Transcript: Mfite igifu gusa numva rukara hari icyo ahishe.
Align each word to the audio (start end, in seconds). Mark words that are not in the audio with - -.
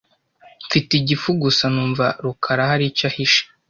Mfite 0.67 0.91
igifu 1.01 1.29
gusa 1.43 1.63
numva 1.73 2.05
rukara 2.25 2.63
hari 2.71 2.83
icyo 2.91 3.05
ahishe. 3.09 3.43